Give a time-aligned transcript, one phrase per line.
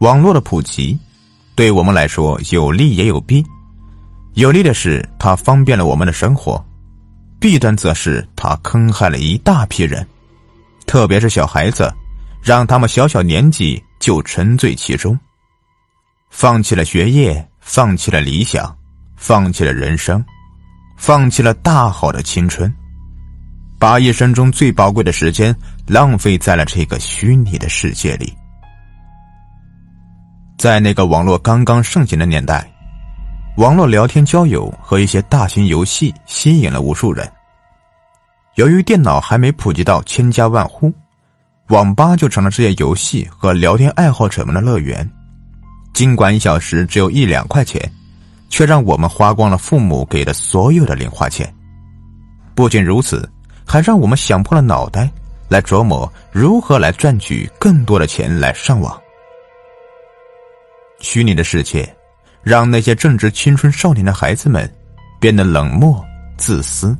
[0.00, 0.98] 网络的普及，
[1.54, 3.44] 对我们来说有利也有弊。
[4.32, 6.58] 有利的是，它方便了我们的生活；
[7.38, 10.06] 弊端则是它坑害了一大批人，
[10.86, 11.92] 特别是小孩子，
[12.42, 15.18] 让他们小小年纪就沉醉其中，
[16.30, 18.74] 放弃了学业，放弃了理想，
[19.16, 20.24] 放弃了人生，
[20.96, 22.72] 放弃了大好的青春，
[23.78, 25.54] 把一生中最宝贵的时间
[25.86, 28.32] 浪费在了这个虚拟的世界里。
[30.60, 32.70] 在那个网络刚刚盛行的年代，
[33.56, 37.26] 网络聊天、交友和一些大型游戏吸引了无数人。
[38.56, 40.92] 由于电脑还没普及到千家万户，
[41.68, 45.10] 网吧就成了这些游戏和聊天爱好者们的乐园。
[45.94, 47.80] 尽管一小时只有一两块钱，
[48.50, 51.50] 却让我们花光了父母给的所有的零花钱。
[52.54, 53.26] 不仅如此，
[53.66, 55.10] 还让我们想破了脑袋
[55.48, 59.00] 来琢磨如何来赚取更多的钱来上网。
[61.00, 61.92] 虚拟的世界，
[62.42, 64.70] 让那些正值青春少年的孩子们
[65.18, 66.04] 变得冷漠、
[66.36, 66.96] 自私、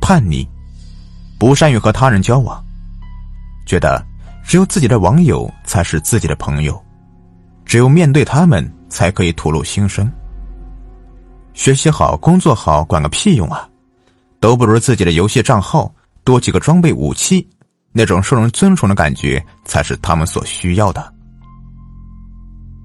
[0.00, 0.46] 叛逆，
[1.38, 2.62] 不善于和他人交往，
[3.64, 4.04] 觉得
[4.42, 6.82] 只有自己的网友才是自己的朋友，
[7.64, 10.10] 只有面对他们才可以吐露心声。
[11.54, 13.68] 学习好、工作好，管个屁用啊！
[14.40, 15.94] 都不如自己的游戏账号
[16.24, 17.46] 多几个装备武器，
[17.92, 21.12] 那种受人尊崇的感觉才是他们所需要的。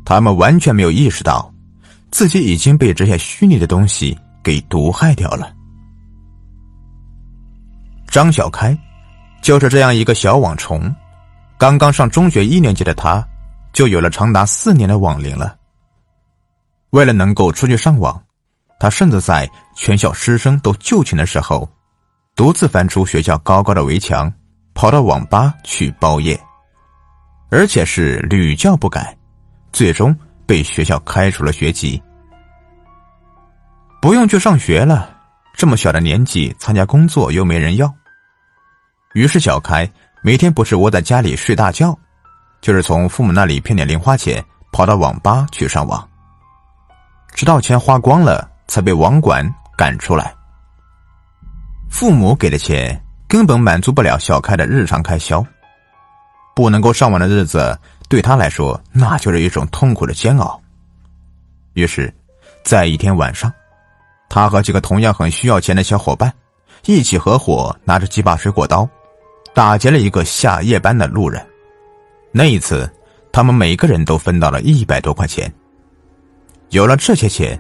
[0.10, 1.54] 他们完全没有意识到，
[2.12, 5.54] 自己已经被这些虚拟的东西给毒害掉了。
[8.08, 8.74] 张小开，
[9.42, 10.96] 就是这样一个小网虫，
[11.58, 13.22] 刚刚上中学一年级的他，
[13.74, 15.58] 就有了长达四年的网龄了。
[16.92, 18.18] 为了能够出去上网，
[18.80, 21.70] 他甚至在全校师生都就寝的时候，
[22.34, 24.34] 独自翻出学校高高的围墙，
[24.74, 26.40] 跑到网吧去包夜，
[27.50, 29.17] 而且是屡教不改。
[29.78, 32.02] 最终被学校开除了学籍，
[34.02, 35.16] 不用去上学了。
[35.54, 37.94] 这么小的年纪参加工作又没人要，
[39.14, 39.88] 于是小开
[40.24, 41.96] 每天不是窝在家里睡大觉，
[42.60, 46.10] 就是从父母那里骗点零花钱，跑到网吧去上网。
[47.36, 49.48] 直到钱花光了，才被网管
[49.78, 50.34] 赶出来。
[51.88, 55.46] 父母给的钱根本满足不了小开的日常开销，
[56.56, 57.80] 不能够上网的日子。
[58.10, 60.62] 对他来说，那就是一种痛苦的煎熬。
[61.74, 62.14] 于是，
[62.64, 63.52] 在一天晚上，
[64.30, 66.34] 他和几个同样很需要钱的小伙伴
[66.86, 68.88] 一起合伙，拿着几把水果刀，
[69.54, 71.46] 打劫了一个下夜班的路人。
[72.32, 72.90] 那一次，
[73.32, 75.52] 他们每个人都分到了一百多块钱。
[76.70, 77.60] 有了这些钱，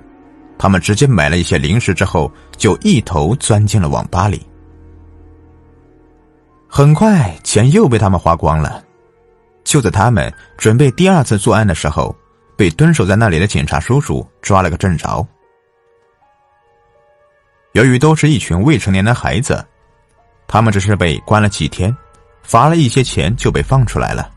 [0.57, 4.45] 他们直接买了一些零食，之后就一头钻进了网吧里。
[6.67, 8.83] 很快，钱又被他们花光了。
[9.67, 12.15] 就在他们准备第二次作案的时候，
[12.55, 15.27] 被蹲守在那里的警察叔叔抓了个正着。
[17.73, 19.63] 由于都是一群未成年的孩子，
[20.47, 21.93] 他们只是被关了几天，
[22.43, 24.31] 罚了一些钱就被放出来了。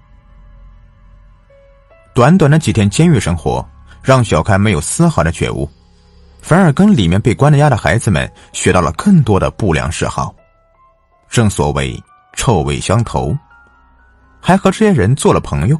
[2.13, 3.65] 短短的几天监狱生活，
[4.03, 5.71] 让小开没有丝毫的觉悟，
[6.43, 10.35] 反而跟里面被关着押的孩子们学到了更多的不良嗜好。
[11.29, 11.97] 正所谓
[12.35, 13.33] 臭味相投。
[14.41, 15.79] 还和这些人做了朋友，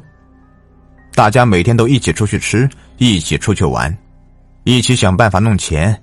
[1.15, 3.95] 大家每天都一起出去吃，一起出去玩，
[4.63, 6.01] 一起想办法弄钱，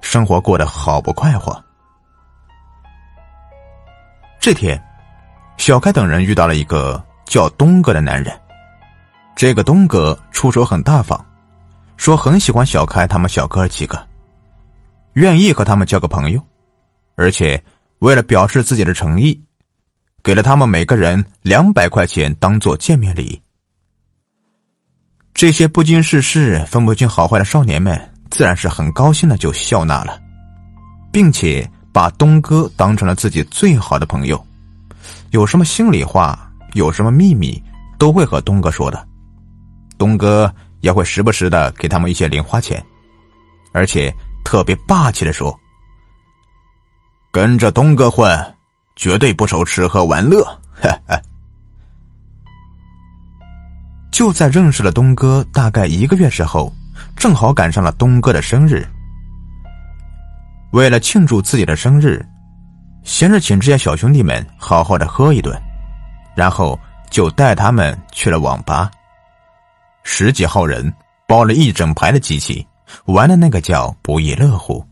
[0.00, 1.62] 生活过得好不快活。
[4.40, 4.82] 这天，
[5.58, 8.32] 小开等人遇到了一个叫东哥的男人。
[9.36, 11.24] 这个东哥出手很大方，
[11.96, 14.08] 说很喜欢小开他们小哥几个，
[15.12, 16.40] 愿意和他们交个朋友，
[17.16, 17.62] 而且
[17.98, 19.40] 为了表示自己的诚意。
[20.22, 23.40] 给了他们每个人两百块钱当做见面礼。
[25.32, 27.96] 这些不经世事、分不清好坏的少年们，
[28.30, 30.20] 自然是很高兴的，就笑纳了，
[31.12, 34.44] 并且把东哥当成了自己最好的朋友。
[35.30, 37.62] 有什么心里话，有什么秘密，
[37.98, 39.06] 都会和东哥说的。
[39.96, 42.84] 东哥也会时不时的给他们一些零花钱，
[43.72, 44.12] 而且
[44.44, 45.56] 特别霸气的说
[47.30, 48.28] ：“跟着东哥混。”
[48.98, 50.44] 绝对不愁吃喝玩乐，
[54.10, 56.72] 就在认识了东哥大概一个月之后，
[57.16, 58.84] 正好赶上了东哥的生日。
[60.72, 62.20] 为了庆祝自己的生日，
[63.04, 65.56] 先是请这些小兄弟们好好的喝一顿，
[66.34, 66.76] 然后
[67.08, 68.90] 就带他们去了网吧。
[70.02, 70.92] 十几号人
[71.28, 72.66] 包了一整排的机器，
[73.04, 74.84] 玩的那个叫不亦乐乎。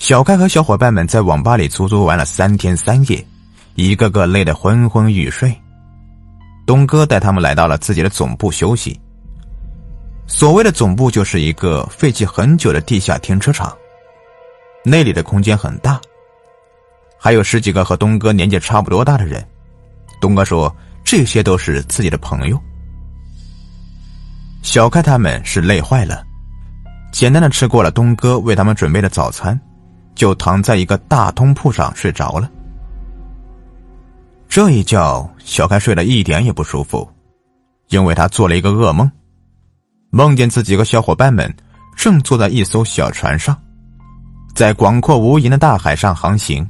[0.00, 3.22] 小开和小伙伴们在网吧里足足玩了三天三夜，
[3.74, 5.54] 一个个累得昏昏欲睡。
[6.66, 8.98] 东哥带他们来到了自己的总部休息。
[10.26, 13.76] 所谓的总部就是一个废弃很久的地下停车场，
[14.82, 16.00] 那里的空间很大，
[17.18, 19.46] 还有十几个和东哥年纪差不多大的人。
[20.18, 20.74] 东哥说，
[21.04, 22.58] 这些都是自己的朋友。
[24.62, 26.24] 小开他们是累坏了，
[27.12, 29.58] 简单的吃过了东哥为他们准备的早餐，
[30.20, 32.50] 就躺在一个大通铺上睡着了。
[34.50, 37.10] 这一觉，小开睡得一点也不舒服，
[37.88, 39.10] 因为他做了一个噩梦。
[40.10, 41.50] 梦见自己和小伙伴们
[41.96, 43.58] 正坐在一艘小船上，
[44.54, 46.68] 在广阔无垠的大海上航行。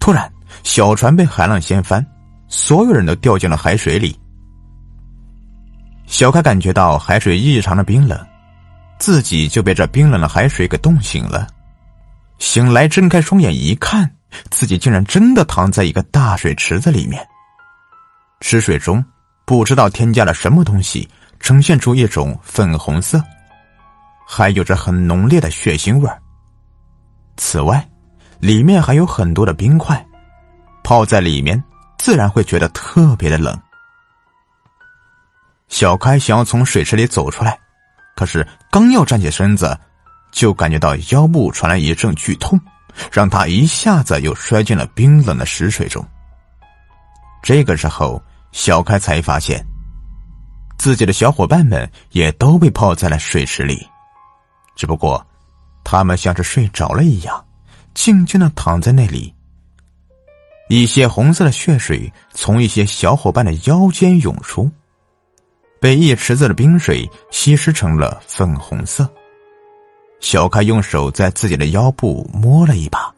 [0.00, 0.28] 突然，
[0.64, 2.04] 小船被海浪掀翻，
[2.48, 4.18] 所有人都掉进了海水里。
[6.06, 8.18] 小开感觉到海水异常的冰冷，
[8.98, 11.46] 自己就被这冰冷的海水给冻醒了。
[12.38, 14.10] 醒来，睁开双眼一看，
[14.50, 17.26] 自己竟然真的躺在一个大水池子里面。
[18.40, 19.04] 池水中
[19.44, 21.08] 不知道添加了什么东西。
[21.40, 23.22] 呈现出一种粉红色，
[24.26, 26.10] 还有着很浓烈的血腥味
[27.36, 27.88] 此外，
[28.40, 30.04] 里面还有很多的冰块，
[30.82, 31.62] 泡在里面
[31.96, 33.56] 自然会觉得特别的冷。
[35.68, 37.56] 小开想要从水池里走出来，
[38.16, 39.78] 可是刚要站起身子，
[40.30, 42.60] 就感觉到腰部传来一阵剧痛，
[43.10, 46.04] 让他一下子又摔进了冰冷的石水中。
[47.42, 48.22] 这个时候，
[48.52, 49.64] 小开才发现。
[50.78, 53.84] 自己的小伙伴们也都被泡在了水池里，
[54.76, 55.26] 只不过，
[55.82, 57.44] 他们像是睡着了一样，
[57.94, 59.34] 静静的躺在那里。
[60.68, 64.70] 一些红色的血水从一些小伙伴的腰间涌出，
[65.80, 69.10] 被一池子的冰水稀释成了粉红色。
[70.20, 73.12] 小开用手在自己的腰部摸了一把，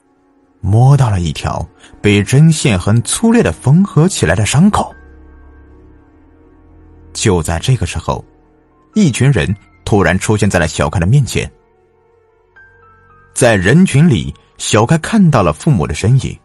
[0.61, 1.67] 摸到了一条
[2.01, 4.95] 被针线很粗略的缝合起来的伤口。
[7.13, 8.25] 就在这个时候，
[8.95, 9.55] 一群人
[9.85, 11.51] 突然出现在了小开的面前。
[13.35, 16.39] 在人群里，小开看到了父母的身影。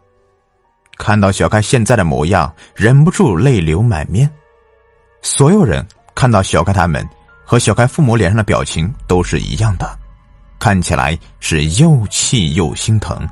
[0.96, 4.28] 看到小开现在的模样，忍不住泪流满面。
[5.20, 7.06] 所有人看到小开他们
[7.44, 9.98] 和小开父母脸上的表情都是一样的，
[10.58, 13.28] 看起来是又气又心疼。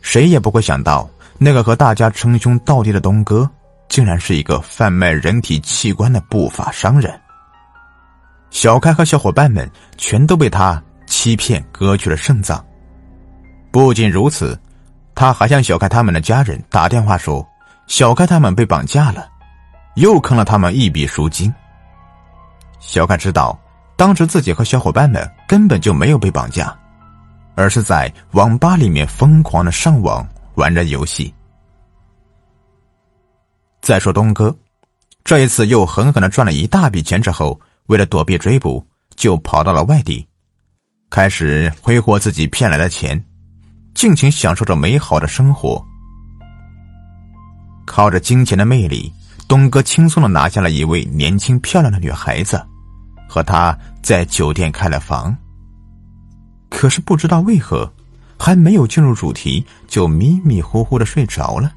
[0.00, 1.08] 谁也不会想到，
[1.38, 3.48] 那个和大家称兄道弟的东哥。
[3.86, 7.20] 竟然是一个贩卖人体器官的不法商人。
[8.50, 12.64] 小开和小伙伴们全都被他欺骗，割去了肾脏。
[13.70, 14.58] 不仅如此，
[15.14, 17.46] 他还向小开他们的家人打电话说，
[17.86, 19.28] 小开他们被绑架了，
[19.96, 21.54] 又坑了他们一笔赎金。
[22.80, 23.56] 小开知道，
[23.96, 26.76] 当时自己和小伙伴们根本就没有被绑架，
[27.54, 30.26] 而是在网吧里面疯狂的上网
[30.56, 31.32] 玩着游戏。
[33.80, 34.54] 再说东哥，
[35.24, 40.26] 这一次又狠狠的赚了一大笔钱之后，为了躲避追捕，就跑到了外地，
[41.10, 43.22] 开始挥霍自己骗来的钱，
[43.94, 45.84] 尽情享受着美好的生活。
[47.86, 49.12] 靠着金钱的魅力，
[49.46, 52.60] 东哥轻松的拿下了一位年轻漂亮的女孩子，
[53.28, 55.36] 和他在酒店开了房。
[56.68, 57.90] 可是不知道为何，
[58.38, 61.72] 还没有进入主题，就迷迷糊糊的睡着了。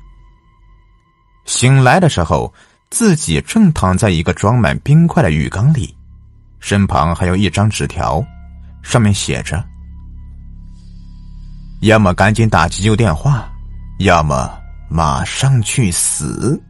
[1.45, 2.53] 醒来的时候，
[2.89, 5.95] 自己正躺在一个装满冰块的浴缸里，
[6.59, 8.25] 身旁还有一张纸条，
[8.81, 9.63] 上面写着
[11.81, 13.49] ：“要么赶紧打急救电话，
[13.99, 14.51] 要么
[14.89, 16.61] 马上去死。”